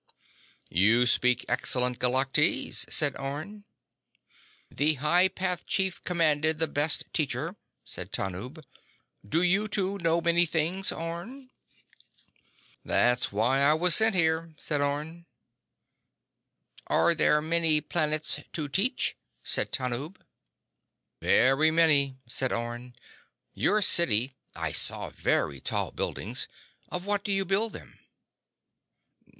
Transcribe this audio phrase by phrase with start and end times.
[0.71, 3.65] "You speak excellent Galactese," said Orne.
[4.71, 8.63] "The High Path Chief commanded the best teacher," said Tanub.
[9.23, 11.51] "Do you, too, know many things, Orne?"
[12.83, 15.27] "That's why I was sent here," said Orne.
[16.87, 19.15] "Are there many planets to teach?"
[19.45, 20.15] asked Tanub.
[21.21, 22.95] "Very many," said Orne.
[23.53, 26.47] "Your city—I saw very tall buildings.
[26.89, 27.99] Of what do you build them?"